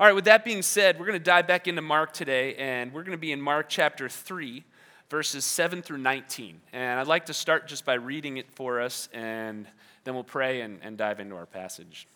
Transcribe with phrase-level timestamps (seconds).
[0.00, 2.92] All right, with that being said, we're going to dive back into Mark today, and
[2.92, 4.64] we're going to be in Mark chapter 3,
[5.08, 6.60] verses 7 through 19.
[6.72, 9.68] And I'd like to start just by reading it for us, and
[10.02, 12.08] then we'll pray and, and dive into our passage.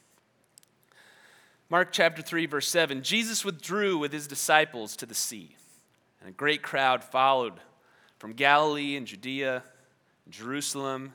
[1.71, 5.55] Mark chapter 3, verse 7 Jesus withdrew with his disciples to the sea,
[6.19, 7.61] and a great crowd followed
[8.19, 9.63] from Galilee and Judea,
[10.25, 11.13] and Jerusalem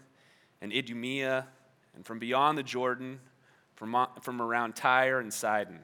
[0.61, 1.45] and Idumea,
[1.93, 3.19] and from beyond the Jordan,
[3.75, 5.83] from, from around Tyre and Sidon.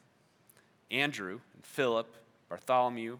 [0.91, 2.13] Andrew, and Philip,
[2.49, 3.17] Bartholomew,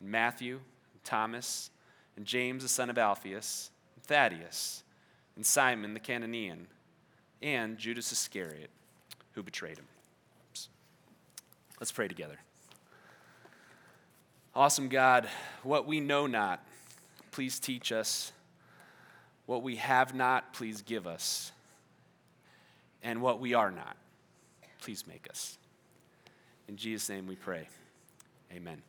[0.00, 0.54] and Matthew,
[0.92, 1.70] and Thomas,
[2.16, 4.82] and James the son of Alphaeus, and Thaddeus,
[5.36, 6.66] and Simon the Cananean,
[7.40, 8.70] and Judas Iscariot,
[9.32, 9.86] who betrayed him.
[11.80, 12.38] Let's pray together.
[14.54, 15.28] Awesome God,
[15.62, 16.64] what we know not,
[17.32, 18.32] please teach us.
[19.46, 21.52] What we have not, please give us.
[23.02, 23.96] And what we are not,
[24.80, 25.58] please make us.
[26.68, 27.68] In Jesus' name we pray.
[28.52, 28.82] Amen.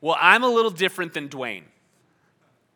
[0.00, 1.64] Well, I'm a little different than Dwayne.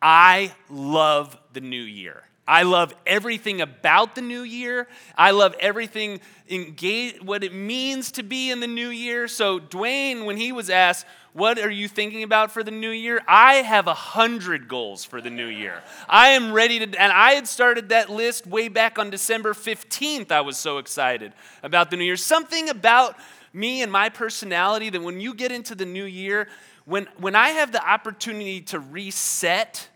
[0.00, 2.24] I love the new year.
[2.46, 4.88] I love everything about the new year.
[5.16, 9.28] I love everything engage what it means to be in the new year.
[9.28, 13.22] So Dwayne, when he was asked, "What are you thinking about for the new year?"
[13.26, 15.82] I have a hundred goals for the new year.
[16.08, 20.30] I am ready to, and I had started that list way back on December fifteenth.
[20.30, 21.32] I was so excited
[21.62, 22.16] about the new year.
[22.16, 23.16] Something about
[23.52, 26.48] me and my personality that when you get into the new year,
[26.84, 29.88] when when I have the opportunity to reset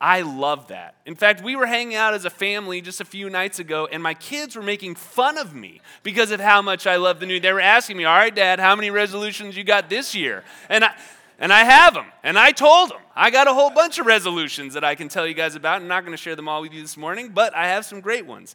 [0.00, 0.96] I love that.
[1.06, 4.02] In fact, we were hanging out as a family just a few nights ago, and
[4.02, 7.40] my kids were making fun of me because of how much I love the new.
[7.40, 10.84] They were asking me, "All right, Dad, how many resolutions you got this year?" And
[10.84, 10.94] I,
[11.38, 12.06] and I have them.
[12.22, 15.26] And I told them I got a whole bunch of resolutions that I can tell
[15.26, 15.80] you guys about.
[15.80, 18.00] I'm not going to share them all with you this morning, but I have some
[18.00, 18.54] great ones.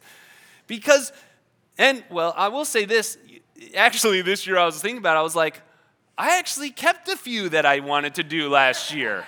[0.66, 1.12] Because,
[1.78, 3.18] and well, I will say this.
[3.74, 5.16] Actually, this year I was thinking about.
[5.16, 5.62] It, I was like,
[6.16, 9.24] I actually kept a few that I wanted to do last year.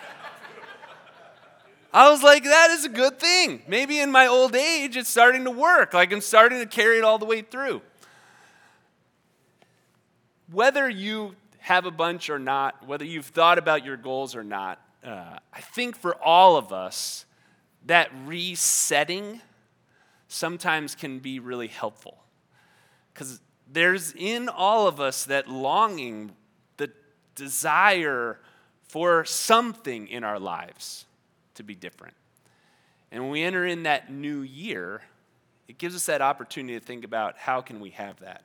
[1.92, 3.62] I was like, that is a good thing.
[3.68, 5.92] Maybe in my old age, it's starting to work.
[5.92, 7.82] Like I'm starting to carry it all the way through.
[10.50, 14.80] Whether you have a bunch or not, whether you've thought about your goals or not,
[15.04, 17.26] uh, I think for all of us,
[17.86, 19.42] that resetting
[20.28, 22.22] sometimes can be really helpful.
[23.12, 26.32] Because there's in all of us that longing,
[26.78, 26.90] the
[27.34, 28.38] desire
[28.88, 31.06] for something in our lives
[31.54, 32.14] to be different.
[33.10, 35.02] And when we enter in that new year,
[35.68, 38.42] it gives us that opportunity to think about how can we have that.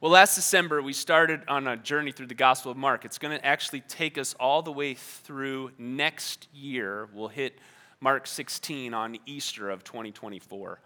[0.00, 3.04] Well, last December, we started on a journey through the Gospel of Mark.
[3.04, 7.08] It's going to actually take us all the way through next year.
[7.14, 7.58] We'll hit
[8.00, 10.80] Mark 16 on Easter of 2024.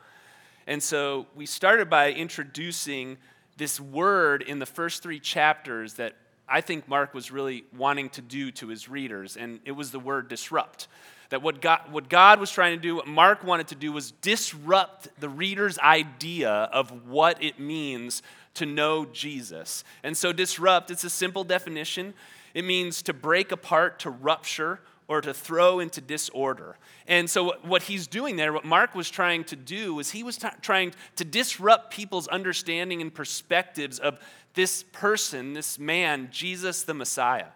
[0.67, 3.19] And so we started by introducing
[3.57, 6.15] this word in the first three chapters that
[6.51, 10.01] I think Mark was really wanting to do to his readers, and it was the
[10.01, 10.89] word disrupt.
[11.29, 14.11] That what God, what God was trying to do, what Mark wanted to do, was
[14.11, 18.23] disrupt the reader's idea of what it means
[18.55, 19.85] to know Jesus.
[20.03, 22.15] And so, disrupt, it's a simple definition.
[22.53, 24.81] It means to break apart, to rupture,
[25.11, 26.77] or to throw into disorder.
[27.09, 30.37] And so, what he's doing there, what Mark was trying to do, is he was
[30.37, 34.21] t- trying to disrupt people's understanding and perspectives of
[34.55, 37.47] this person, this man, Jesus the Messiah.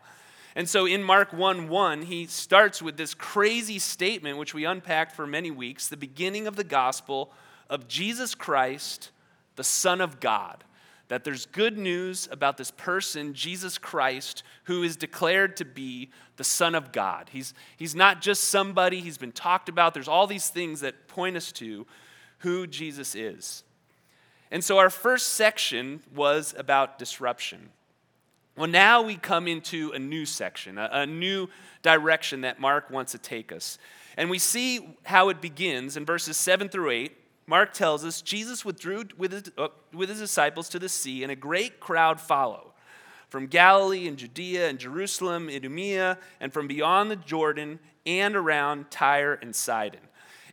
[0.56, 5.12] And so in Mark 1 1, he starts with this crazy statement, which we unpacked
[5.12, 7.32] for many weeks the beginning of the gospel
[7.69, 9.11] of Jesus Christ,
[9.56, 10.62] the Son of God.
[11.08, 16.44] That there's good news about this person, Jesus Christ, who is declared to be the
[16.44, 17.29] Son of God.
[17.31, 19.93] He's, he's not just somebody, he's been talked about.
[19.93, 21.87] There's all these things that point us to
[22.38, 23.64] who Jesus is.
[24.55, 27.71] And so our first section was about disruption.
[28.56, 31.49] Well, now we come into a new section, a, a, new
[31.83, 33.79] direction that Mark wants to take us.
[34.17, 37.17] And we see how it begins in verses 7 through 8.
[37.49, 41.33] Mark tells us Jesus withdrew with his, uh, with his disciples to the sea, and
[41.33, 42.71] a great crowd followed
[43.29, 49.35] from Galilee and Judea and Jerusalem, Idumea, and from beyond the Jordan and around Tyre
[49.43, 49.99] and Sidon.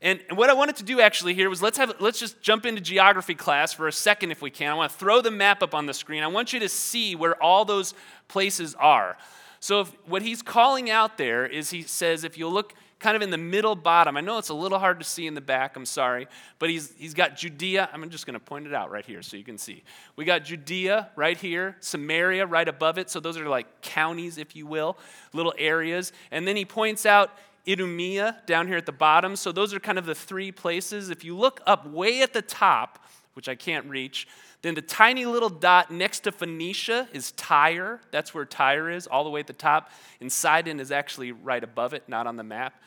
[0.02, 2.82] And, what I wanted to do actually here was let's have let's just jump into
[2.82, 4.72] geography class for a second if we can.
[4.72, 6.24] I want to throw the map up on the screen.
[6.24, 7.94] I want you to see where all those
[8.28, 9.18] places are.
[9.60, 13.22] So if, what he's calling out there is he says if you look kind of
[13.22, 14.16] in the middle bottom.
[14.16, 16.28] I know it's a little hard to see in the back, I'm sorry,
[16.60, 17.90] but he's, he's got Judea.
[17.92, 19.84] I'm just going to point it out right here so you can see.
[20.16, 23.10] We got Judea right here, Samaria right above it.
[23.10, 24.98] So those are like counties, if you will,
[25.34, 26.14] little areas.
[26.30, 27.32] And then he points out
[27.68, 29.36] Idumea down here at the bottom.
[29.36, 31.10] So those are kind of the three places.
[31.10, 34.28] If you look up way at the top, which I can't reach,
[34.62, 38.00] then the tiny little dot next to Phoenicia is Tyre.
[38.12, 39.90] That's where Tyre is, all the way at the top.
[40.20, 42.82] And Sidon is actually right above it, not on the map.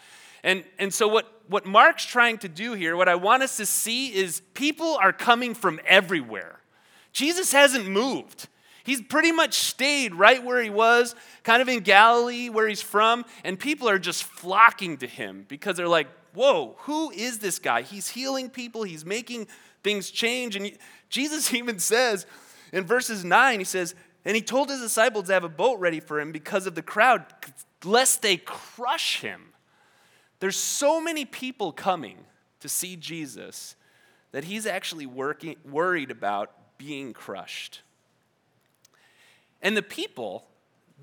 [0.44, 3.66] And, and so, what, what Mark's trying to do here, what I want us to
[3.66, 6.60] see is people are coming from everywhere.
[7.12, 8.48] Jesus hasn't moved.
[8.84, 13.24] He's pretty much stayed right where he was, kind of in Galilee, where he's from,
[13.42, 17.82] and people are just flocking to him because they're like, whoa, who is this guy?
[17.82, 19.48] He's healing people, he's making
[19.82, 20.54] things change.
[20.54, 20.76] And
[21.08, 22.26] Jesus even says
[22.72, 23.94] in verses 9, he says,
[24.24, 26.82] and he told his disciples to have a boat ready for him because of the
[26.82, 27.24] crowd,
[27.84, 29.52] lest they crush him.
[30.40, 32.18] There's so many people coming
[32.60, 33.76] to see Jesus
[34.32, 37.82] that he's actually working, worried about being crushed.
[39.64, 40.44] And the people,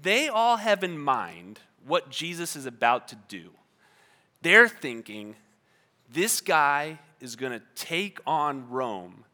[0.02, 3.50] they all have in mind what Jesus is about to do.
[4.44, 5.36] They're thinking,
[6.14, 9.26] this guy is going to take on Rome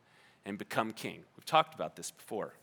[0.46, 1.20] and become king.
[1.36, 2.54] We've talked about this before.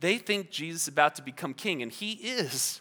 [0.00, 2.80] They think Jesus is about to become king, and he is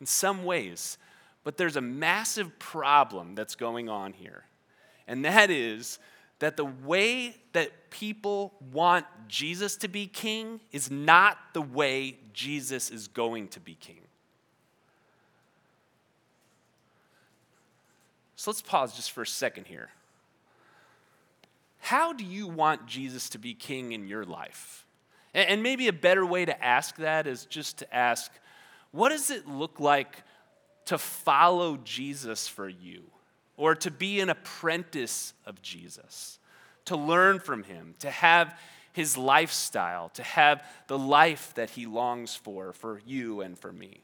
[0.00, 0.96] in some ways.
[1.44, 4.44] But there's a massive problem that's going on here.
[5.06, 5.98] And that is
[6.40, 12.90] that the way that people want Jesus to be king is not the way Jesus
[12.90, 14.00] is going to be king.
[18.36, 19.90] So let's pause just for a second here.
[21.78, 24.86] How do you want Jesus to be king in your life?
[25.34, 28.32] And maybe a better way to ask that is just to ask,
[28.92, 30.22] what does it look like
[30.86, 33.02] to follow Jesus for you,
[33.60, 36.38] or to be an apprentice of Jesus,
[36.86, 38.58] to learn from him, to have
[38.94, 44.00] his lifestyle, to have the life that he longs for for you and for me.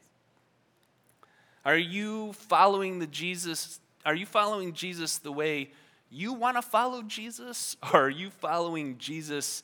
[1.65, 5.71] Are you following the Jesus are you following Jesus the way
[6.09, 9.63] you want to follow Jesus or are you following Jesus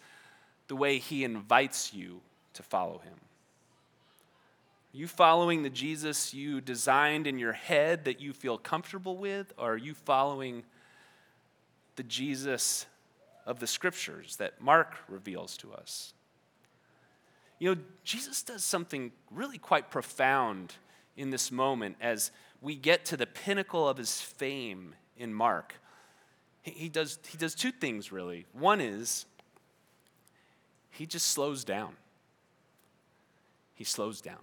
[0.68, 2.20] the way he invites you
[2.56, 3.14] to follow him?
[4.94, 9.52] Are you following the Jesus you designed in your head that you feel comfortable with?
[9.58, 10.64] Or are you following
[11.96, 12.86] the Jesus
[13.48, 16.14] of the scriptures that Mark reveals to us?
[17.58, 20.76] You know, Jesus does something really quite profound
[21.18, 22.30] in this moment as
[22.62, 25.74] we get to the pinnacle of his fame in Mark.
[26.62, 28.46] He does, he does two things really.
[28.54, 29.26] One is
[30.92, 31.96] he just slows down.
[33.74, 34.38] He slows down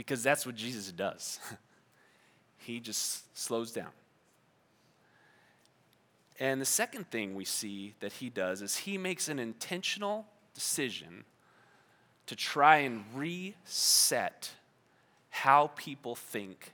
[0.00, 1.38] because that's what Jesus does.
[2.56, 3.90] he just slows down.
[6.38, 11.24] And the second thing we see that he does is he makes an intentional decision
[12.24, 14.52] to try and reset
[15.28, 16.72] how people think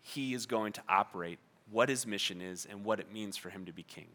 [0.00, 1.40] he is going to operate,
[1.72, 4.06] what his mission is, and what it means for him to be king.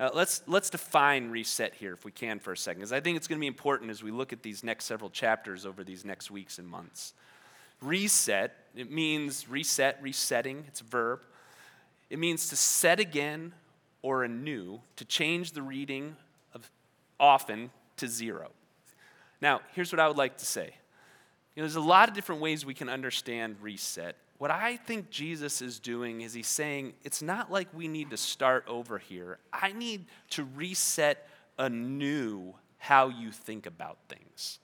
[0.00, 3.16] Uh, let's, let's define reset here, if we can, for a second, because I think
[3.16, 6.04] it's going to be important as we look at these next several chapters over these
[6.04, 7.14] next weeks and months.
[7.80, 11.20] Reset, it means reset, resetting, it's a verb.
[12.10, 13.52] It means to set again
[14.02, 16.16] or anew, to change the reading
[16.54, 16.68] of
[17.20, 18.50] often to zero.
[19.40, 20.74] Now, here's what I would like to say.
[21.54, 24.16] You know, there's a lot of different ways we can understand reset.
[24.44, 28.18] What I think Jesus is doing is he's saying, it's not like we need to
[28.18, 29.38] start over here.
[29.50, 34.58] I need to reset anew how you think about things.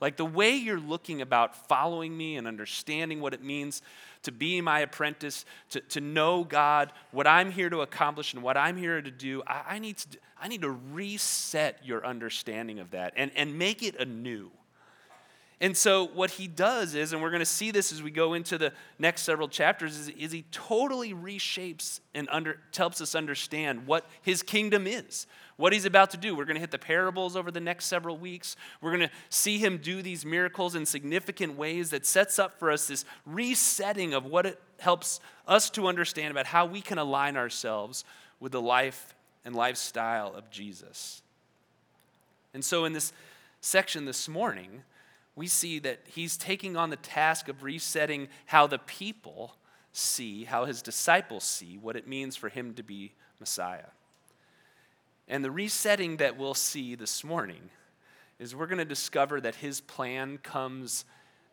[0.00, 3.82] Like the way you're looking about following me and understanding what it means
[4.22, 8.56] to be my apprentice, to, to know God, what I'm here to accomplish and what
[8.56, 12.92] I'm here to do, I, I, need, to, I need to reset your understanding of
[12.92, 14.50] that and, and make it anew.
[15.58, 18.34] And so, what he does is, and we're going to see this as we go
[18.34, 23.86] into the next several chapters, is, is he totally reshapes and under, helps us understand
[23.86, 26.34] what his kingdom is, what he's about to do.
[26.34, 28.54] We're going to hit the parables over the next several weeks.
[28.82, 32.70] We're going to see him do these miracles in significant ways that sets up for
[32.70, 37.34] us this resetting of what it helps us to understand about how we can align
[37.34, 38.04] ourselves
[38.40, 39.14] with the life
[39.46, 41.22] and lifestyle of Jesus.
[42.52, 43.14] And so, in this
[43.62, 44.82] section this morning,
[45.36, 49.54] we see that he's taking on the task of resetting how the people
[49.92, 53.90] see, how his disciples see what it means for him to be Messiah.
[55.28, 57.70] And the resetting that we'll see this morning
[58.38, 61.04] is we're going to discover that his plan comes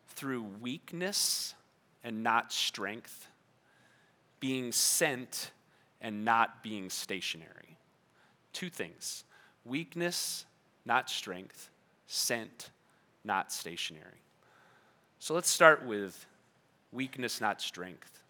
[0.08, 1.54] through weakness
[2.02, 3.28] and not strength,
[4.40, 5.50] being sent
[6.00, 7.78] and not being stationary.
[8.52, 9.24] Two things
[9.64, 10.44] weakness,
[10.84, 11.70] not strength,
[12.06, 12.70] sent,
[13.24, 14.22] not stationary.
[15.18, 16.26] So let's start with
[16.92, 18.20] weakness, not strength.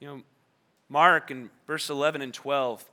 [0.00, 0.22] You know,
[0.88, 2.84] Mark in verse 11 and 12,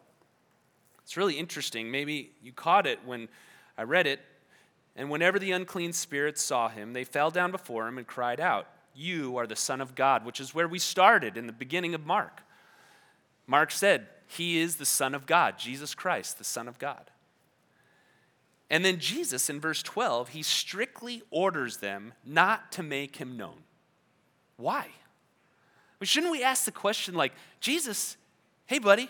[1.03, 1.89] it's really interesting.
[1.89, 3.27] Maybe you caught it when
[3.77, 4.19] I read it.
[4.95, 8.67] And whenever the unclean spirits saw him, they fell down before him and cried out,
[8.93, 12.05] You are the Son of God, which is where we started in the beginning of
[12.05, 12.43] Mark.
[13.47, 17.09] Mark said, He is the Son of God, Jesus Christ, the Son of God.
[18.69, 23.63] And then Jesus, in verse 12, he strictly orders them not to make him known.
[24.57, 24.87] Why?
[25.97, 28.15] But shouldn't we ask the question like, Jesus,
[28.67, 29.09] hey, buddy,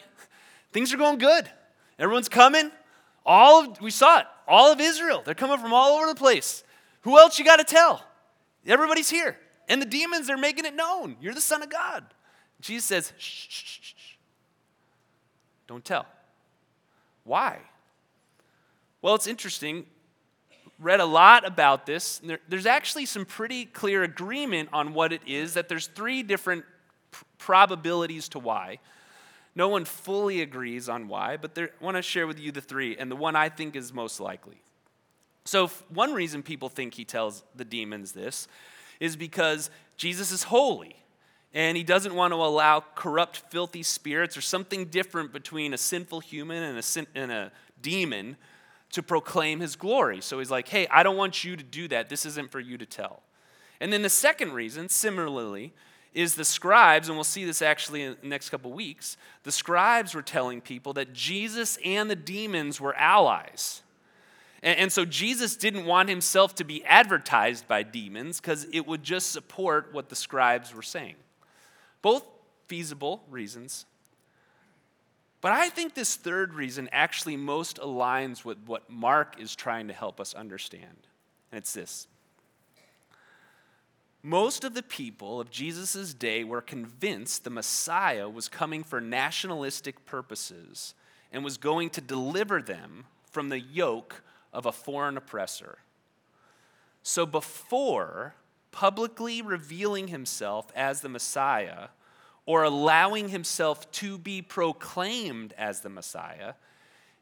[0.72, 1.50] things are going good.
[1.98, 2.72] Everyone's coming.
[3.25, 5.22] All of, we saw it, all of Israel.
[5.25, 6.63] They're coming from all over the place.
[7.01, 8.04] Who else you got to tell?
[8.66, 9.38] Everybody's here.
[9.68, 11.18] And the demons are making it known.
[11.22, 12.06] You're the Son of God.
[12.62, 14.16] Jesus says, shh, shh, shh, shh.
[15.68, 16.06] Don't tell.
[17.24, 17.60] Why?
[19.01, 19.86] Well, it's interesting.
[20.79, 22.20] Read a lot about this.
[22.20, 26.65] There, there's actually some pretty clear agreement on what it is, that there's three different
[27.12, 28.79] pr- probabilities to why.
[29.56, 32.96] No one fully agrees on why, but I want to share with you the three,
[32.98, 34.62] and the one I think is most likely.
[35.46, 38.48] So, one reason people think he tells the demons this
[39.00, 40.96] is because Jesus is holy
[41.53, 46.20] and he doesn't want to allow corrupt, filthy spirits or something different between a sinful
[46.20, 47.51] human and a, sin- and a
[47.82, 48.38] demon
[48.91, 50.22] to proclaim his glory.
[50.22, 52.10] So he's like, hey, I don't want you to do that.
[52.10, 53.22] This isn't for you to tell.
[53.79, 55.74] And then the second reason, similarly,
[56.13, 59.15] is the scribes, and we'll see this actually in the next couple weeks.
[59.43, 63.84] The scribes were telling people that Jesus and the demons were allies.
[64.63, 69.03] And, and so Jesus didn't want himself to be advertised by demons because it would
[69.03, 71.15] just support what the scribes were saying.
[72.01, 72.24] Both
[72.67, 73.86] feasible reasons.
[75.41, 79.93] But I think this third reason actually most aligns with what Mark is trying to
[79.93, 81.08] help us understand.
[81.51, 82.08] And it's this
[84.22, 90.05] most of the people of Jesus' day were convinced the Messiah was coming for nationalistic
[90.05, 90.93] purposes
[91.31, 95.79] and was going to deliver them from the yoke of a foreign oppressor.
[97.01, 98.36] So before
[98.72, 101.89] publicly revealing himself as the Messiah,
[102.50, 106.56] or allowing himself to be proclaimed as the Messiah.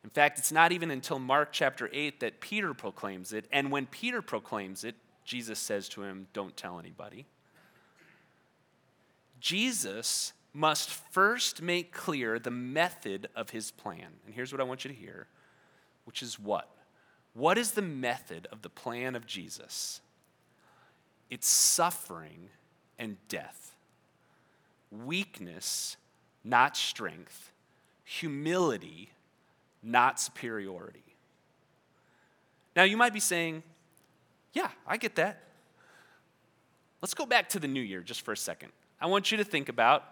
[0.01, 3.45] In fact, it's not even until Mark chapter 8 that Peter proclaims it.
[3.51, 7.25] And when Peter proclaims it, Jesus says to him, Don't tell anybody.
[9.41, 14.07] Jesus must first make clear the method of his plan.
[14.25, 15.27] And here's what I want you to hear,
[16.05, 16.69] which is what?
[17.33, 19.99] What is the method of the plan of Jesus?
[21.29, 22.47] It's suffering
[22.97, 23.73] and death
[24.91, 25.97] weakness,
[26.43, 27.51] not strength,
[28.03, 29.11] humility,
[29.83, 31.03] not superiority.
[32.75, 33.63] Now, you might be saying,
[34.53, 35.43] Yeah, I get that.
[37.01, 38.71] Let's go back to the new year just for a second.
[38.99, 40.03] I want you to think about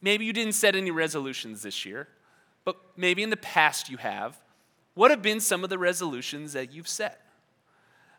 [0.00, 2.08] maybe you didn't set any resolutions this year,
[2.64, 4.40] but maybe in the past you have.
[4.94, 7.20] What have been some of the resolutions that you've set?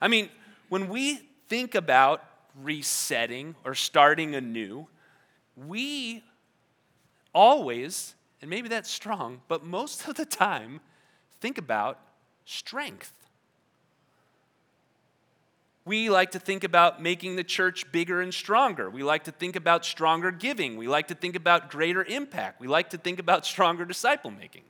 [0.02, 0.30] I mean,
[0.70, 2.24] when we think about
[2.56, 4.88] resetting or starting anew,
[5.68, 6.24] we
[7.34, 10.82] always, and maybe that's strong, but most of the time,
[11.40, 12.00] think about
[12.46, 13.14] strength.
[15.84, 18.90] We like to think about making the church bigger and stronger.
[18.90, 20.78] We like to think about stronger giving.
[20.78, 22.62] We like to think about greater impact.
[22.62, 24.64] We like to think about stronger disciple making.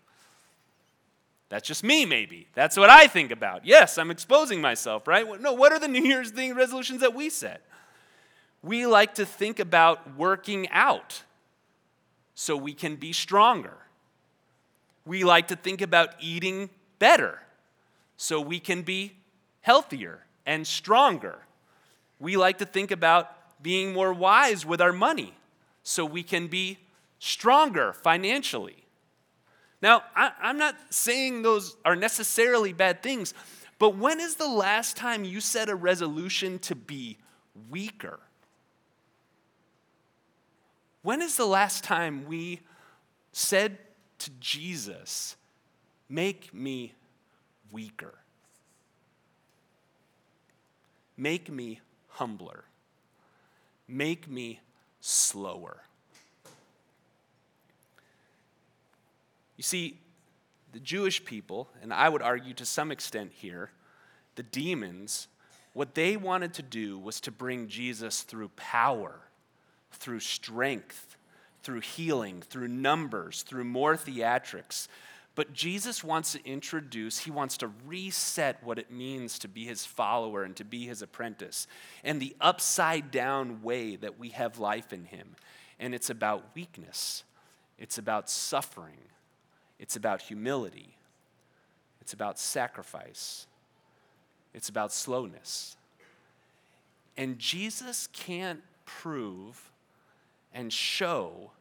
[1.50, 2.48] That's just me, maybe.
[2.54, 3.66] That's what I think about.
[3.66, 5.28] Yes, I'm exposing myself, right?
[5.42, 7.62] No, what are the New Year's thing resolutions that we set?
[8.64, 11.24] We like to think about working out
[12.36, 13.78] so we can be stronger.
[15.06, 17.42] We like to think about eating better
[18.18, 19.14] so we can be
[19.62, 21.40] healthier and stronger.
[22.20, 23.32] We like to think about
[23.64, 25.34] being more wise with our money
[25.84, 26.78] so we can be
[27.20, 28.84] stronger financially.
[29.82, 33.34] Now, I, am not saying those are necessarily bad things,
[33.80, 37.18] but when is the last time you set a resolution to be
[37.70, 38.20] weaker?
[41.04, 42.62] When is the last time we
[43.32, 43.78] said
[44.20, 45.36] to Jesus,
[46.10, 46.94] Make me
[47.72, 48.16] weaker?
[51.16, 51.80] Make me
[52.10, 52.66] humbler.
[53.88, 54.60] Make me
[55.00, 55.84] slower.
[59.56, 60.00] You see,
[60.74, 63.72] the Jewish people, and I would argue to some extent here,
[64.36, 65.28] the demons,
[65.74, 69.22] what they wanted to do was to bring Jesus through power,
[69.92, 71.18] through strength,
[71.64, 74.88] through healing, through numbers, through more theatrics.
[75.36, 79.86] But Jesus wants to introduce, he wants to reset what it means to be his
[79.86, 81.68] follower and to be his apprentice,
[82.04, 85.36] and the upside down way that we have life in him.
[85.80, 87.24] And it's about weakness,
[87.78, 89.00] it's about suffering,
[89.80, 90.98] it's about humility.
[92.02, 93.48] It's about sacrifice.
[94.54, 95.78] It's about slowness.
[97.16, 99.71] And Jesus can't prove
[100.54, 101.52] and show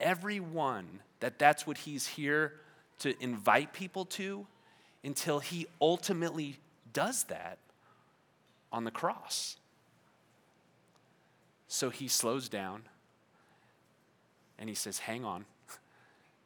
[0.00, 2.54] everyone that that's what he's here
[3.00, 4.46] to invite people to
[5.04, 6.56] until he ultimately
[6.92, 7.58] does that
[8.72, 9.56] on the cross.
[11.68, 12.82] So he slows down
[14.58, 15.44] and he says, Hang on.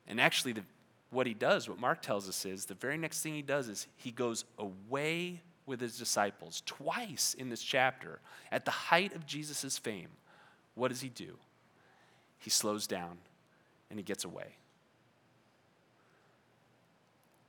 [0.08, 0.64] And actually, the
[1.10, 3.86] what he does, what Mark tells us is the very next thing he does is
[3.96, 8.18] he goes away with his disciples twice in this chapter
[8.50, 10.08] at the height of Jesus' fame.
[10.74, 11.36] What does he do?
[12.42, 13.18] He slows down
[13.88, 14.56] and he gets away.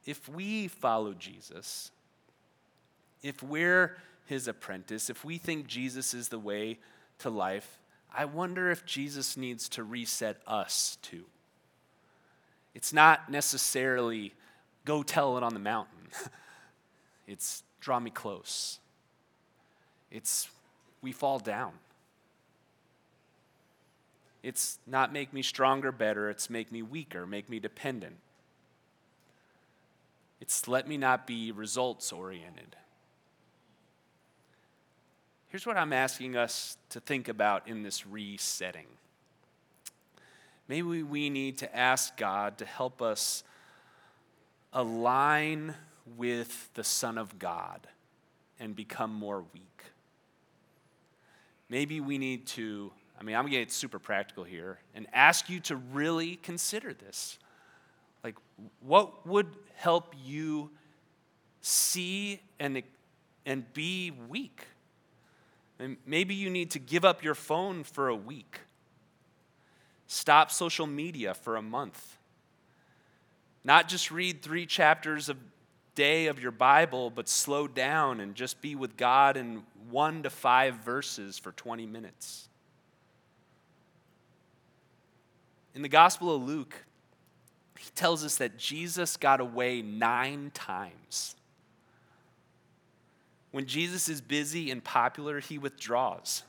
[0.05, 1.89] If we follow Jesus,
[3.23, 3.97] if we're
[4.27, 6.77] his apprentice, if we think Jesus is the way
[7.19, 7.79] to life,
[8.13, 11.23] I wonder if Jesus needs to reset us too.
[12.75, 14.33] It's not necessarily
[14.85, 16.09] go tell it on the mountain,
[17.27, 18.79] it's draw me close.
[20.11, 20.49] It's
[21.01, 21.71] we fall down.
[24.43, 28.17] It's not make me stronger, better, it's make me weaker, make me dependent.
[30.41, 32.75] It's let me not be results oriented.
[35.47, 38.87] Here's what I'm asking us to think about in this resetting.
[40.67, 43.43] Maybe we need to ask God to help us
[44.73, 45.75] align
[46.17, 47.87] with the Son of God
[48.59, 49.83] and become more weak.
[51.69, 55.75] Maybe we need to, I mean, I'm getting super practical here, and ask you to
[55.75, 57.37] really consider this.
[58.23, 58.35] Like,
[58.81, 60.71] what would help you
[61.61, 62.81] see and,
[63.45, 64.65] and be weak?
[65.79, 68.59] And maybe you need to give up your phone for a week
[70.13, 72.19] Stop social media for a month.
[73.63, 75.35] Not just read three chapters a
[75.95, 80.29] day of your Bible, but slow down and just be with God in one to
[80.29, 82.47] five verses for 20 minutes.
[85.75, 86.85] In the Gospel of Luke,
[87.79, 91.35] he tells us that Jesus got away nine times.
[93.51, 96.43] When Jesus is busy and popular, he withdraws.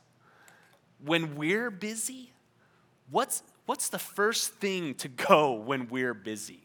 [1.05, 2.33] When we're busy,
[3.11, 6.61] what's, what's the first thing to go when we're busy?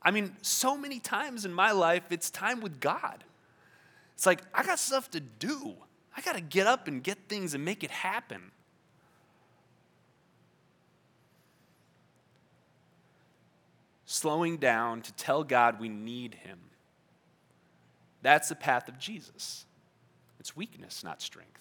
[0.00, 3.24] I mean, so many times in my life, it's time with God.
[4.14, 5.74] It's like, I got stuff to do.
[6.16, 8.50] I got to get up and get things and make it happen.
[14.10, 16.58] Slowing down to tell God we need Him.
[18.22, 19.66] That's the path of Jesus.
[20.40, 21.60] It's weakness, not strength.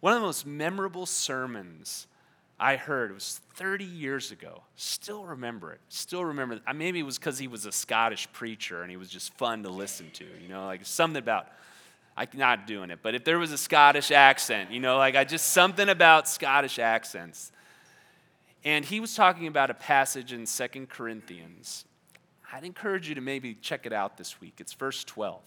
[0.00, 2.06] One of the most memorable sermons
[2.58, 3.12] I heard.
[3.12, 4.62] Was 30 years ago.
[4.76, 5.80] Still remember it.
[5.90, 6.54] Still remember.
[6.54, 6.62] It.
[6.66, 9.64] Uh, maybe it was because he was a Scottish preacher and he was just fun
[9.64, 10.24] to listen to.
[10.40, 11.48] You know, like something about.
[12.16, 15.24] I'm not doing it, but if there was a Scottish accent, you know, like I
[15.24, 17.52] just something about Scottish accents.
[18.68, 21.86] And he was talking about a passage in Second Corinthians.
[22.52, 24.56] I'd encourage you to maybe check it out this week.
[24.58, 25.40] It's verse 12.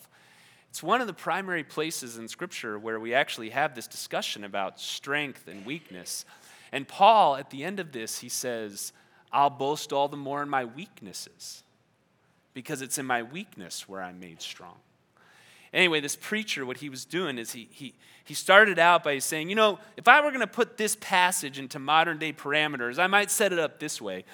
[0.69, 4.79] It's one of the primary places in Scripture where we actually have this discussion about
[4.79, 6.25] strength and weakness.
[6.71, 8.91] And Paul, at the end of this, he says,
[9.31, 11.61] I'll boast all the more in my weaknesses
[12.55, 14.77] because it's in my weakness where I'm made strong.
[15.73, 17.93] Anyway, this preacher, what he was doing is he, he,
[18.25, 21.59] he started out by saying, you know, if I were going to put this passage
[21.59, 24.25] into modern day parameters, I might set it up this way.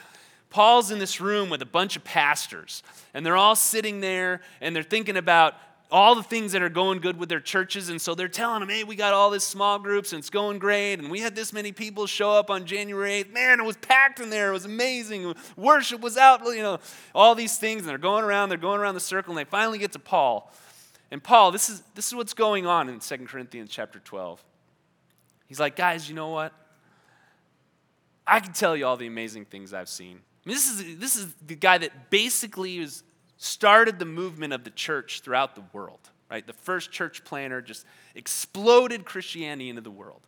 [0.50, 2.82] Paul's in this room with a bunch of pastors,
[3.14, 5.56] and they're all sitting there and they're thinking about
[5.90, 7.90] all the things that are going good with their churches.
[7.90, 10.60] And so they're telling them, hey, we got all this small groups and it's going
[10.60, 10.96] great.
[10.96, 13.32] And we had this many people show up on January 8th.
[13.32, 14.50] Man, it was packed in there.
[14.50, 15.34] It was amazing.
[15.56, 16.80] Worship was out, you know,
[17.16, 17.82] all these things.
[17.82, 19.32] And they're going around, they're going around the circle.
[19.32, 20.52] And they finally get to Paul.
[21.12, 24.44] And Paul, this is, this is what's going on in 2 Corinthians chapter 12.
[25.48, 26.54] He's like, guys, you know what?
[28.26, 30.20] I can tell you all the amazing things I've seen.
[30.46, 33.04] I mean, this, is, this is the guy that basically is
[33.38, 36.46] started the movement of the church throughout the world, right?
[36.46, 40.22] The first church planner just exploded Christianity into the world.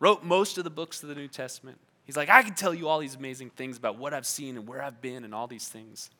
[0.00, 1.78] Wrote most of the books of the New Testament.
[2.04, 4.66] He's like, I can tell you all these amazing things about what I've seen and
[4.66, 6.10] where I've been and all these things.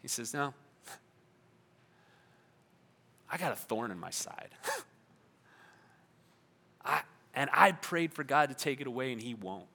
[0.00, 0.54] He says, No,
[3.30, 4.50] I got a thorn in my side.
[6.84, 7.00] I,
[7.34, 9.66] and I prayed for God to take it away, and He won't.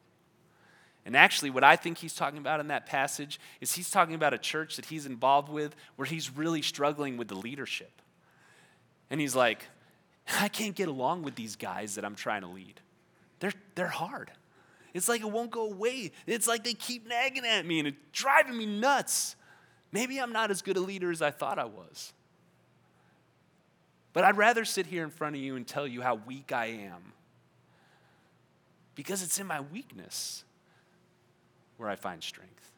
[1.05, 4.33] And actually, what I think he's talking about in that passage is he's talking about
[4.33, 8.01] a church that he's involved with where he's really struggling with the leadership.
[9.09, 9.65] And he's like,
[10.39, 12.79] I can't get along with these guys that I'm trying to lead.
[13.39, 14.31] They're, they're hard.
[14.93, 16.11] It's like it won't go away.
[16.27, 19.35] It's like they keep nagging at me and it's driving me nuts.
[19.91, 22.13] Maybe I'm not as good a leader as I thought I was.
[24.13, 26.65] But I'd rather sit here in front of you and tell you how weak I
[26.65, 27.13] am
[28.95, 30.43] because it's in my weakness
[31.77, 32.71] where I find strength.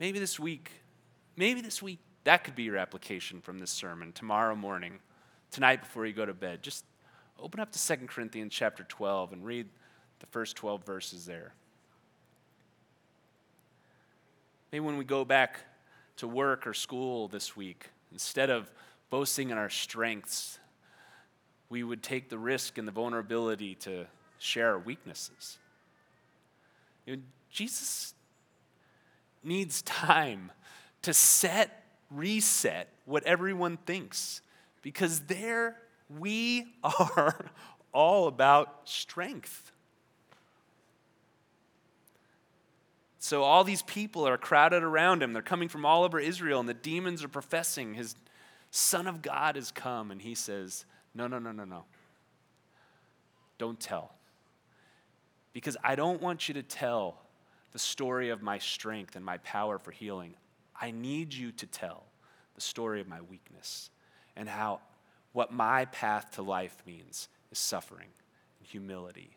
[0.00, 0.70] Maybe this week,
[1.36, 4.98] maybe this week, that could be your application from this sermon tomorrow morning,
[5.50, 6.62] tonight before you go to bed.
[6.62, 6.84] Just
[7.38, 9.68] open up to 2 Corinthians chapter 12 and read
[10.20, 11.52] the first 12 verses there.
[14.72, 15.60] Maybe when we go back
[16.16, 18.70] to work or school this week, instead of
[19.10, 20.58] boasting in our strengths,
[21.68, 24.06] we would take the risk and the vulnerability to
[24.38, 25.58] share our weaknesses.
[27.06, 28.14] You know, Jesus
[29.42, 30.50] needs time
[31.02, 34.40] to set, reset what everyone thinks
[34.82, 35.76] because there
[36.18, 37.46] we are
[37.92, 39.72] all about strength.
[43.24, 45.32] So all these people are crowded around him.
[45.32, 48.16] They're coming from all over Israel, and the demons are professing his
[48.70, 50.10] Son of God has come.
[50.10, 50.84] And he says,
[51.14, 51.84] No, no, no, no, no.
[53.56, 54.12] Don't tell
[55.54, 57.16] because I don't want you to tell
[57.72, 60.34] the story of my strength and my power for healing.
[60.78, 62.04] I need you to tell
[62.54, 63.88] the story of my weakness
[64.36, 64.80] and how
[65.32, 68.08] what my path to life means is suffering
[68.58, 69.30] and humility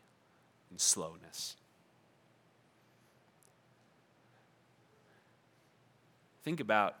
[0.68, 1.56] and slowness.
[6.48, 6.96] Think about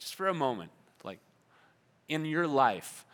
[0.00, 0.72] just for a moment,
[1.04, 1.20] like
[2.08, 3.06] in your life,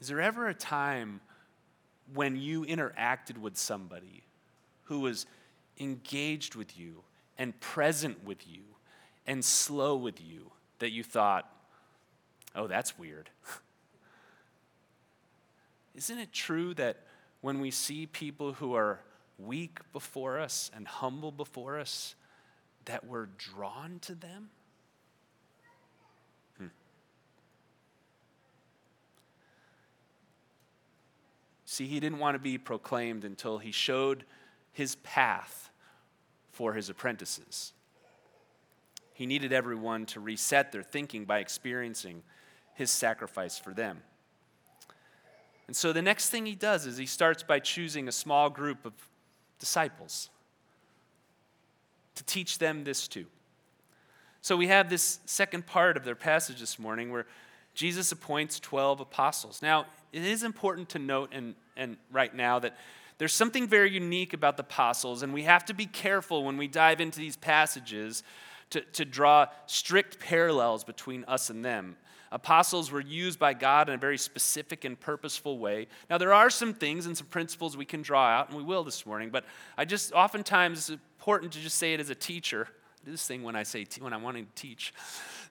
[0.00, 1.20] is there ever a time
[2.12, 4.24] when you interacted with somebody
[4.86, 5.26] who was
[5.78, 7.04] engaged with you
[7.38, 8.62] and present with you
[9.28, 11.48] and slow with you that you thought,
[12.56, 13.30] oh, that's weird.
[15.94, 16.96] Isn't it true that
[17.42, 18.98] when we see people who are
[19.38, 22.16] weak before us and humble before us,
[22.86, 24.50] that we're drawn to them?
[26.58, 26.66] Hmm.
[31.64, 34.24] See, he didn't want to be proclaimed until he showed
[34.72, 35.70] his path
[36.50, 37.72] for his apprentices.
[39.14, 42.22] He needed everyone to reset their thinking by experiencing
[42.74, 44.02] his sacrifice for them.
[45.66, 48.84] And so the next thing he does is he starts by choosing a small group
[48.84, 48.92] of
[49.58, 50.28] disciples
[52.22, 53.26] to teach them this too.
[54.40, 57.26] So we have this second part of their passage this morning where
[57.74, 59.62] Jesus appoints 12 apostles.
[59.62, 62.76] Now, it is important to note and, and right now that
[63.18, 66.66] there's something very unique about the apostles, and we have to be careful when we
[66.66, 68.24] dive into these passages
[68.70, 71.96] to, to draw strict parallels between us and them.
[72.32, 75.86] Apostles were used by God in a very specific and purposeful way.
[76.08, 78.82] Now, there are some things and some principles we can draw out, and we will
[78.82, 79.44] this morning, but
[79.76, 80.90] I just oftentimes
[81.22, 82.66] important to just say it as a teacher.
[82.68, 84.92] I do this thing when I say, when I'm wanting to teach,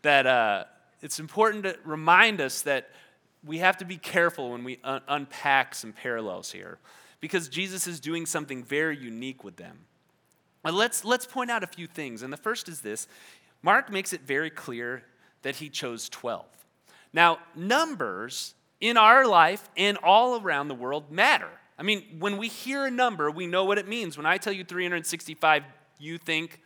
[0.01, 0.65] that uh,
[1.01, 2.89] it's important to remind us that
[3.41, 6.77] we have to be careful when we un- unpack some parallels here
[7.21, 9.86] because Jesus is doing something very unique with them.
[10.62, 12.21] But let's, let's point out a few things.
[12.21, 13.07] And the first is this
[13.62, 15.03] Mark makes it very clear
[15.41, 16.45] that he chose 12.
[17.13, 21.61] Now, numbers in our life and all around the world matter.
[21.81, 24.15] I mean, when we hear a number, we know what it means.
[24.15, 25.63] When I tell you 365,
[25.97, 26.61] you think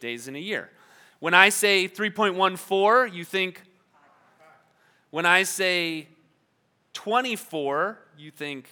[0.00, 0.70] days in a year.
[1.20, 3.62] When I say 3.14, you think
[5.10, 6.08] when I say
[6.94, 8.68] 24, you think,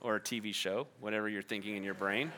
[0.00, 2.32] or a TV show, whatever you're thinking in your brain.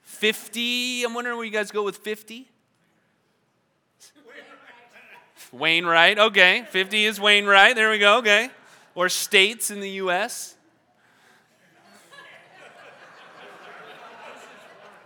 [0.00, 1.04] 50.
[1.04, 2.48] I'm wondering where you guys go with 50.
[5.52, 6.18] Wainwright.
[6.18, 6.64] Okay.
[6.70, 7.74] 50 is Wainwright.
[7.74, 8.16] There we go.
[8.20, 8.48] Okay.
[8.96, 10.56] Or states in the U.S.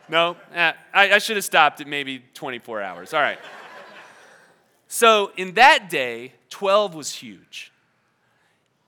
[0.08, 0.36] No?
[0.54, 3.12] Eh, I, I should have stopped at maybe 24 hours.
[3.12, 3.38] All right.
[4.88, 7.72] So in that day, 12 was huge.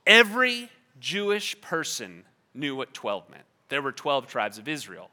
[0.06, 3.44] Every Jewish person knew what 12 meant.
[3.68, 5.10] There were 12 tribes of Israel,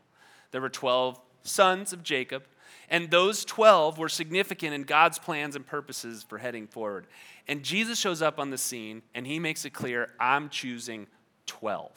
[0.52, 2.44] there were 12 sons of Jacob,
[2.90, 7.06] and those 12 were significant in God's plans and purposes for heading forward.
[7.48, 11.08] And Jesus shows up on the scene and he makes it clear I'm choosing
[11.46, 11.92] 12.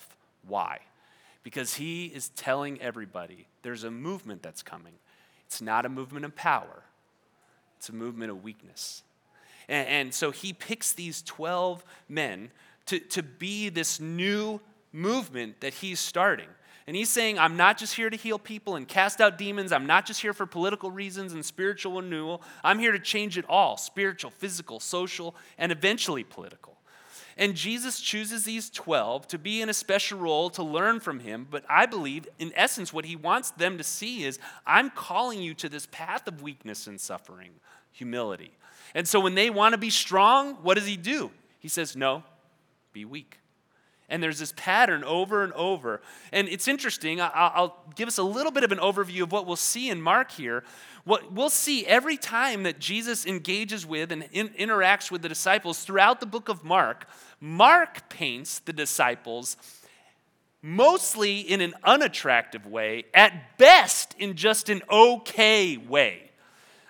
[0.46, 0.78] Why?
[1.42, 4.94] Because he is telling everybody there's a movement that's coming.
[5.46, 6.82] It's not a movement of power,
[7.78, 9.02] it's a movement of weakness.
[9.68, 12.50] And, and so he picks these 12 men
[12.86, 14.60] to, to be this new
[14.92, 16.48] movement that he's starting.
[16.86, 19.72] And he's saying, I'm not just here to heal people and cast out demons.
[19.72, 22.42] I'm not just here for political reasons and spiritual renewal.
[22.64, 26.76] I'm here to change it all spiritual, physical, social, and eventually political.
[27.36, 31.46] And Jesus chooses these 12 to be in a special role to learn from him.
[31.50, 35.54] But I believe, in essence, what he wants them to see is I'm calling you
[35.54, 37.52] to this path of weakness and suffering,
[37.90, 38.52] humility.
[38.94, 41.30] And so when they want to be strong, what does he do?
[41.58, 42.22] He says, No,
[42.92, 43.38] be weak.
[44.12, 46.02] And there's this pattern over and over.
[46.32, 47.18] And it's interesting.
[47.20, 50.30] I'll give us a little bit of an overview of what we'll see in Mark
[50.30, 50.62] here.
[51.04, 55.82] What we'll see every time that Jesus engages with and in, interacts with the disciples
[55.82, 57.08] throughout the book of Mark,
[57.40, 59.56] Mark paints the disciples
[60.60, 66.30] mostly in an unattractive way, at best in just an okay way.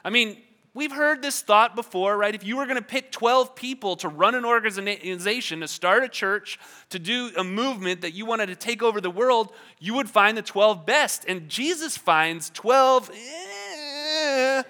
[0.05, 0.37] I mean,
[0.75, 2.35] We've heard this thought before, right?
[2.35, 6.09] If you were going to pick 12 people to run an organization, to start a
[6.09, 6.59] church,
[6.89, 10.37] to do a movement that you wanted to take over the world, you would find
[10.37, 11.27] the 12 best.
[11.29, 14.63] And Jesus finds 12 eh,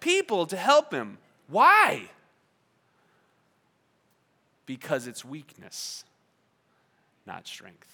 [0.00, 1.18] people to help him.
[1.48, 2.08] Why?
[4.64, 6.06] Because it's weakness,
[7.26, 7.90] not strength.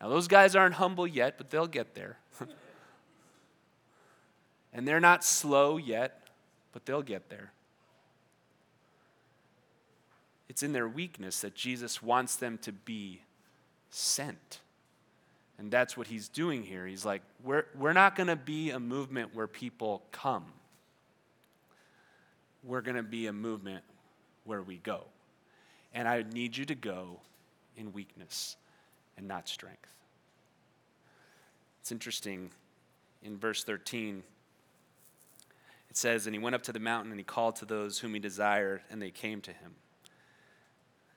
[0.00, 2.18] Now, those guys aren't humble yet, but they'll get there.
[4.72, 6.28] And they're not slow yet,
[6.72, 7.52] but they'll get there.
[10.48, 13.22] It's in their weakness that Jesus wants them to be
[13.90, 14.60] sent.
[15.58, 16.86] And that's what he's doing here.
[16.86, 20.44] He's like, we're, we're not going to be a movement where people come,
[22.64, 23.82] we're going to be a movement
[24.44, 25.04] where we go.
[25.94, 27.20] And I need you to go
[27.76, 28.56] in weakness
[29.16, 29.92] and not strength.
[31.80, 32.50] It's interesting
[33.22, 34.22] in verse 13
[35.92, 38.14] it says, And he went up to the mountain and he called to those whom
[38.14, 39.74] he desired, and they came to him.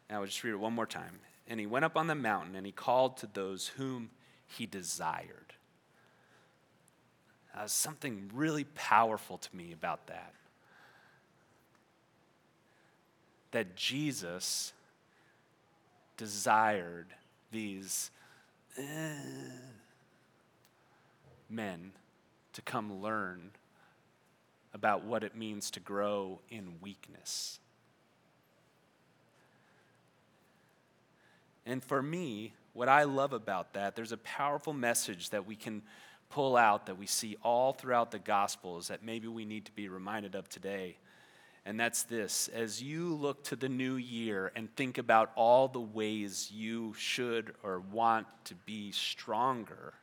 [0.09, 1.21] Now I'll just read it one more time.
[1.47, 4.09] And he went up on the mountain and he called to those whom
[4.45, 5.53] he desired.
[7.57, 10.33] Uh, something really powerful to me about that.
[13.51, 14.73] That Jesus
[16.17, 17.07] desired
[17.49, 18.11] these
[18.77, 18.83] uh,
[21.49, 21.93] men
[22.51, 23.51] to come learn
[24.75, 27.59] about what it means to grow in weakness.
[31.65, 35.81] And for me, what I love about that, there's a powerful message that we can
[36.29, 39.87] pull out that we see all throughout the Gospels that maybe we need to be
[39.87, 40.97] reminded of today.
[41.65, 45.79] And that's this as you look to the new year and think about all the
[45.79, 49.93] ways you should or want to be stronger,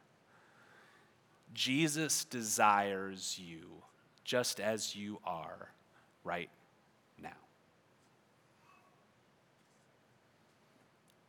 [1.53, 3.83] Jesus desires you
[4.25, 5.69] just as you are
[6.25, 6.51] right
[7.21, 7.31] now.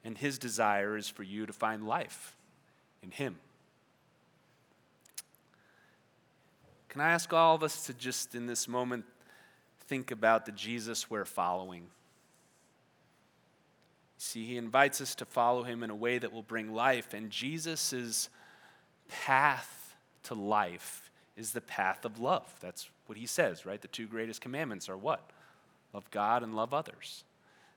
[0.04, 2.36] And his desire is for you to find life
[3.02, 3.38] in him.
[6.90, 9.06] Can I ask all of us to just in this moment
[9.88, 11.88] think about the Jesus we're following?
[14.20, 17.30] See, he invites us to follow him in a way that will bring life, and
[17.30, 18.30] Jesus'
[19.10, 21.03] path to life
[21.36, 22.52] is the path of love.
[22.62, 23.82] That's what he says, right?
[23.82, 25.30] The two greatest commandments are what?
[25.94, 27.24] Love God and love others.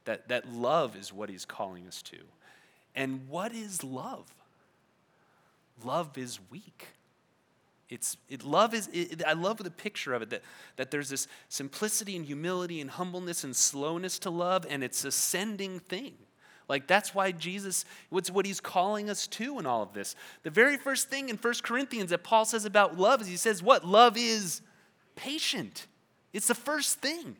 [0.04, 2.18] That, that love is what he's calling us to.
[2.94, 4.26] And what is love?
[5.84, 6.88] Love is weak.
[7.88, 10.42] It's, it, love is, it, I love the picture of it that,
[10.76, 15.80] that there's this simplicity and humility and humbleness and slowness to love, and it's ascending
[15.80, 16.14] thing.
[16.68, 20.16] Like that's why Jesus, what's what he's calling us to in all of this.
[20.42, 23.62] The very first thing in 1 Corinthians that Paul says about love is he says,
[23.62, 23.86] What?
[23.86, 24.62] Love is
[25.14, 25.86] patient.
[26.32, 27.36] It's the first thing.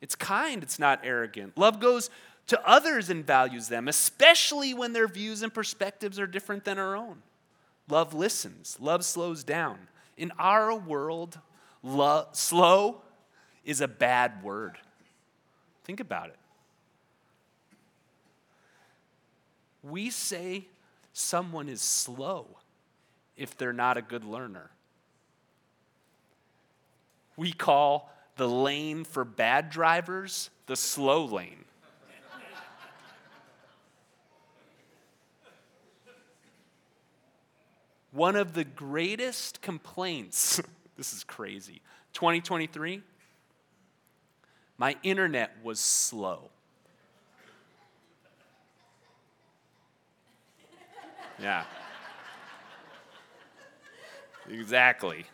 [0.00, 1.56] It's kind, it's not arrogant.
[1.56, 2.10] Love goes
[2.48, 6.96] to others and values them, especially when their views and perspectives are different than our
[6.96, 7.22] own.
[7.88, 9.78] Love listens, love slows down.
[10.16, 11.38] In our world,
[11.82, 13.02] lo- slow
[13.64, 14.78] is a bad word.
[15.84, 16.38] Think about it.
[19.82, 20.66] We say
[21.12, 22.46] someone is slow
[23.36, 24.70] if they're not a good learner.
[27.36, 31.64] We call the lane for bad drivers the slow lane.
[38.12, 40.60] One of the greatest complaints,
[40.96, 41.80] this is crazy,
[42.12, 43.02] 2023,
[44.82, 46.50] my internet was slow.
[51.40, 51.62] Yeah.
[54.50, 55.24] Exactly.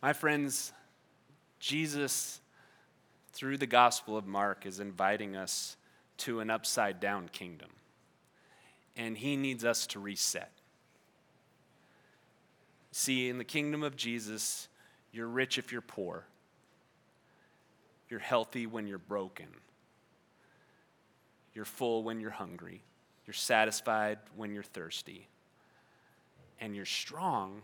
[0.00, 0.72] My friends,
[1.58, 2.40] Jesus,
[3.32, 5.76] through the Gospel of Mark, is inviting us
[6.18, 7.70] to an upside down kingdom.
[8.96, 10.55] And he needs us to reset.
[12.98, 14.68] See, in the kingdom of Jesus,
[15.12, 16.24] you're rich if you're poor,
[18.08, 19.48] you're healthy when you're broken,
[21.52, 22.80] you're full when you're hungry,
[23.26, 25.28] you're satisfied when you're thirsty,
[26.58, 27.60] and you're strong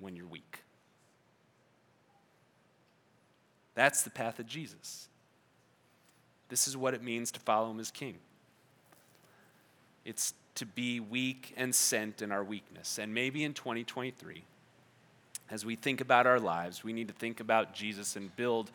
[0.00, 0.58] when you're weak.
[3.76, 5.08] That's the path of Jesus.
[6.48, 8.18] This is what it means to follow him as king.
[10.04, 12.98] It's to be weak and sent in our weakness.
[12.98, 14.42] And maybe in 2023,
[15.50, 18.70] as we think about our lives, we need to think about Jesus and build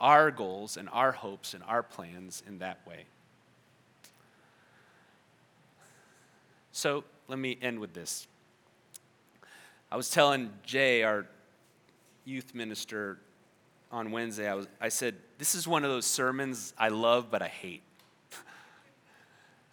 [0.00, 3.04] our goals and our hopes and our plans in that way.
[6.72, 8.26] So let me end with this.
[9.92, 11.26] I was telling Jay, our
[12.24, 13.18] youth minister,
[13.92, 17.42] on Wednesday, I, was, I said, This is one of those sermons I love, but
[17.42, 17.82] I hate.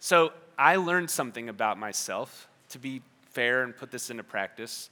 [0.00, 4.90] so I learned something about myself, to be fair and put this into practice.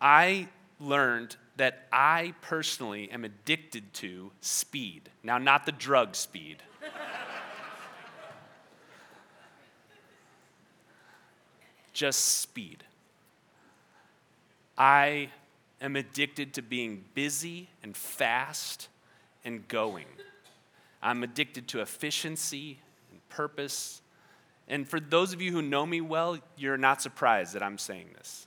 [0.00, 5.10] I learned that I personally am addicted to speed.
[5.22, 6.62] Now, not the drug speed.
[11.92, 12.84] Just speed.
[14.78, 15.30] I
[15.80, 18.88] am addicted to being busy and fast
[19.44, 20.06] and going.
[21.02, 22.78] I'm addicted to efficiency
[23.10, 24.01] and purpose.
[24.72, 28.08] And for those of you who know me well, you're not surprised that I'm saying
[28.16, 28.46] this.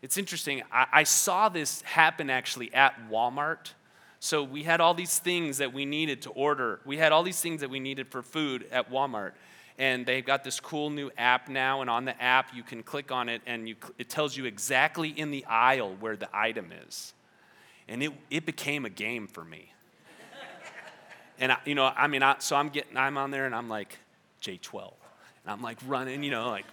[0.00, 3.72] It's interesting, I, I saw this happen actually at Walmart.
[4.20, 6.78] So we had all these things that we needed to order.
[6.84, 9.32] We had all these things that we needed for food at Walmart
[9.78, 13.10] and they've got this cool new app now and on the app you can click
[13.10, 17.12] on it and you, it tells you exactly in the aisle where the item is
[17.88, 19.72] and it, it became a game for me
[21.38, 23.68] and I, you know i mean I, so i'm getting i'm on there and i'm
[23.68, 23.98] like
[24.40, 24.92] j12
[25.46, 26.66] and i'm like running you know like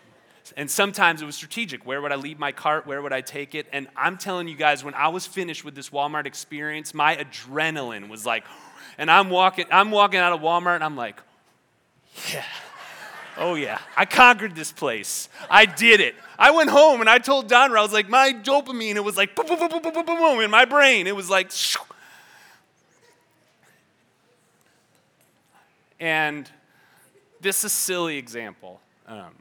[0.57, 3.55] and sometimes it was strategic where would i leave my cart where would i take
[3.55, 7.15] it and i'm telling you guys when i was finished with this walmart experience my
[7.15, 8.43] adrenaline was like
[8.97, 11.21] and i'm walking i'm walking out of walmart and i'm like
[12.31, 12.43] yeah
[13.37, 13.79] Oh, yeah.
[13.97, 15.27] I conquered this place.
[15.49, 16.15] I did it.
[16.37, 19.35] I went home and I told Donra, I was like, my dopamine, it was like
[19.35, 21.07] boom, boom, boom, boom, boom, boom, boom, in my brain.
[21.07, 21.79] It was like, shoo.
[25.99, 26.49] and
[27.43, 28.79] this is a silly example.
[29.05, 29.33] Um,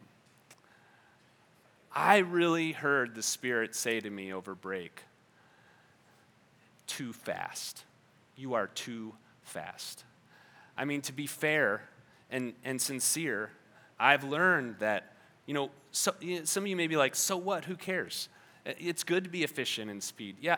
[1.95, 5.03] I really heard the Spirit say to me over break,
[6.87, 7.85] too fast.
[8.37, 10.05] You are too fast.
[10.77, 11.83] I mean, to be fair
[12.31, 13.51] and, and sincere,
[14.01, 15.13] I've learned that,
[15.47, 16.13] you know, so,
[16.45, 17.67] some of you may be like, so what?
[17.67, 18.29] Who cares?
[18.65, 20.37] It's good to be efficient in speed.
[20.41, 20.57] Yeah,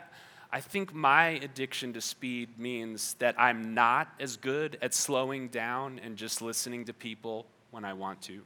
[0.55, 5.99] I think my addiction to speed means that I'm not as good at slowing down
[6.01, 8.41] and just listening to people when I want to.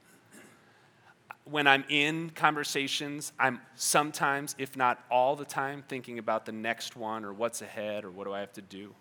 [1.45, 6.95] When I'm in conversations, I'm sometimes, if not all the time, thinking about the next
[6.95, 8.95] one or what's ahead or what do I have to do.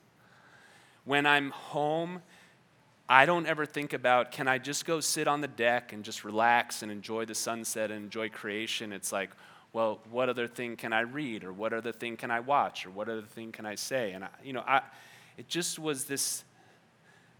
[1.06, 2.20] When I'm home
[3.08, 6.24] I don't ever think about, can I just go sit on the deck and just
[6.24, 8.92] relax and enjoy the sunset and enjoy creation?
[8.92, 9.30] It's like,
[9.72, 11.44] well, what other thing can I read?
[11.44, 12.86] Or what other thing can I watch?
[12.86, 14.12] Or what other thing can I say?
[14.12, 14.82] And, I, you know, I,
[15.36, 16.44] it just was this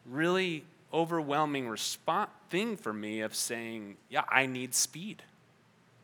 [0.06, 5.22] really overwhelming response thing for me of saying, yeah, I need speed.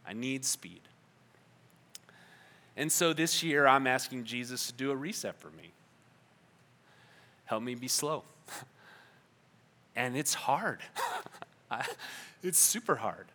[0.07, 0.81] I need speed.
[2.77, 5.73] And so this year, I'm asking Jesus to do a reset for me.
[7.47, 8.25] Help me be slow
[9.97, 10.81] and it's hard.
[12.43, 13.27] it's super hard.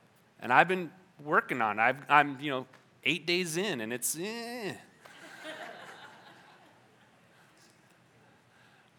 [0.41, 0.91] And I've been
[1.23, 1.95] working on it.
[2.09, 2.65] i am you know,
[3.03, 4.73] eight days in, and it's, eh.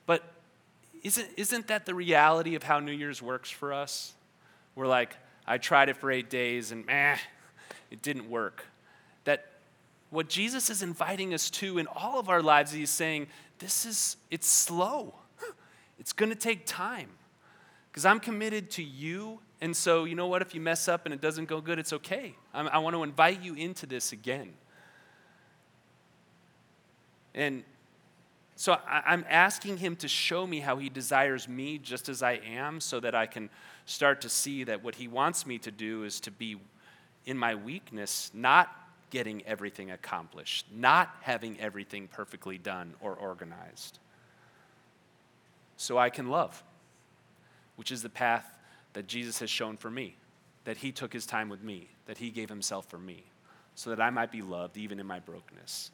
[0.06, 0.24] But
[1.02, 4.14] isn't, isn't that the reality of how New Year's works for us?
[4.74, 7.16] We're like, I tried it for eight days and meh,
[7.90, 8.64] it didn't work.
[9.24, 9.46] That
[10.10, 13.28] what Jesus is inviting us to in all of our lives, he's saying,
[13.58, 15.14] this is, it's slow.
[15.98, 17.10] It's going to take time.
[17.90, 19.40] Because I'm committed to you.
[19.60, 20.40] And so, you know what?
[20.40, 22.34] If you mess up and it doesn't go good, it's okay.
[22.54, 24.54] I'm, I want to invite you into this again.
[27.34, 27.62] And
[28.56, 32.40] so I, am asking him to show me how he desires me just as I
[32.46, 33.50] am so that I can
[33.84, 36.56] start to see that what he wants me to do is to be
[37.26, 38.74] in my weakness, not
[39.10, 43.98] getting everything accomplished, not having everything perfectly done or organized.
[45.76, 46.62] So I can love,
[47.76, 48.44] which is the path
[48.92, 50.16] that Jesus has shown for me,
[50.64, 53.24] that he took his time with me, that he gave himself for me,
[53.74, 55.90] so that I might be loved even in my brokenness.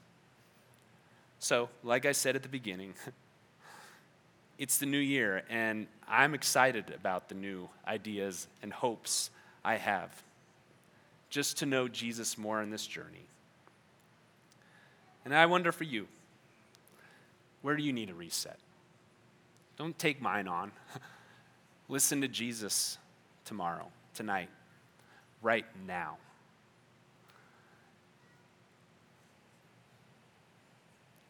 [1.38, 2.94] So, like I said at the beginning,
[4.58, 9.30] it's the new year, and I'm excited about the new ideas and hopes
[9.64, 10.10] I have
[11.28, 13.26] just to know Jesus more in this journey.
[15.24, 16.06] And I wonder for you,
[17.62, 18.58] where do you need a reset?
[19.76, 20.72] Don't take mine on.
[21.88, 22.98] Listen to Jesus
[23.44, 24.48] tomorrow, tonight,
[25.40, 26.16] right now.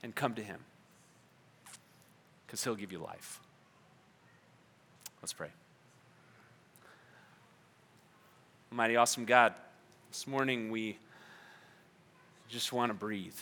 [0.02, 0.60] And come to Him
[2.46, 3.40] because He'll give you life.
[5.20, 5.50] Let's pray.
[8.70, 9.54] Mighty, awesome God.
[10.10, 10.98] This morning we
[12.48, 13.36] just want to breathe.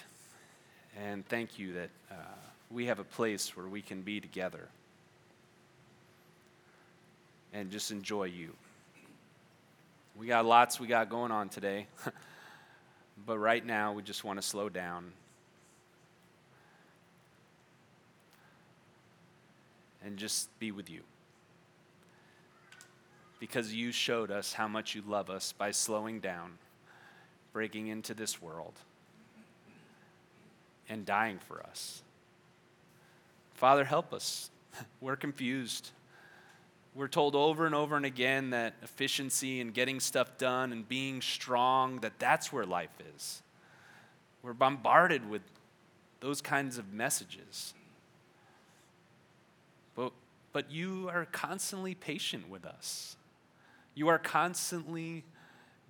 [0.97, 2.15] And thank you that uh,
[2.71, 4.69] we have a place where we can be together
[7.55, 8.51] and just enjoy you.
[10.19, 11.87] We got lots we got going on today,
[13.27, 15.13] but right now we just want to slow down
[20.05, 21.01] and just be with you
[23.41, 26.53] because you showed us how much you love us by slowing down,
[27.53, 28.75] breaking into this world,
[30.89, 32.03] and dying for us.
[33.55, 34.51] Father, help us.
[35.01, 35.91] We're confused.
[36.95, 41.21] We're told over and over and again that efficiency and getting stuff done and being
[41.23, 43.43] strong, that that's where life is.
[44.43, 45.43] We're bombarded with
[46.21, 47.75] those kinds of messages.
[49.97, 50.13] But,
[50.53, 53.17] but you are constantly patient with us.
[53.95, 55.25] You are constantly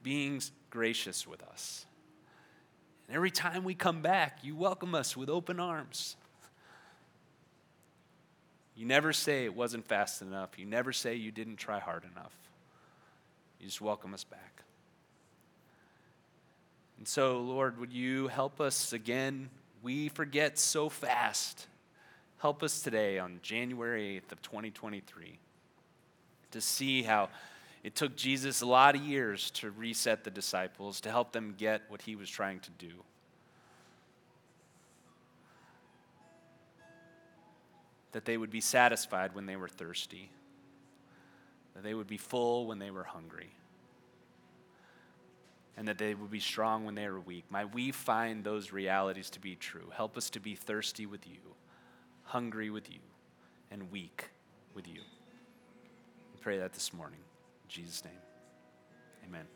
[0.03, 0.41] being
[0.71, 1.85] gracious with us.
[3.09, 6.17] And every time we come back, you welcome us with open arms.
[8.77, 10.59] You never say it wasn't fast enough.
[10.59, 12.35] You never say you didn't try hard enough.
[13.61, 14.63] You just welcome us back.
[16.99, 19.51] And so, Lord, would you help us again?
[19.83, 21.67] We forget so fast.
[22.39, 25.39] Help us today on January 8th of 2023
[26.51, 27.29] to see how
[27.83, 31.83] it took Jesus a lot of years to reset the disciples, to help them get
[31.89, 32.93] what he was trying to do.
[38.15, 40.31] That they would be satisfied when they were thirsty,
[41.75, 43.51] that they would be full when they were hungry,
[45.77, 47.45] and that they would be strong when they were weak.
[47.51, 49.91] Might we find those realities to be true?
[49.93, 51.41] Help us to be thirsty with you,
[52.23, 53.01] hungry with you,
[53.73, 54.31] and weak
[54.75, 55.01] with you.
[56.33, 57.19] We pray that this morning.
[57.67, 58.15] Jesus' name,
[59.27, 59.54] amen.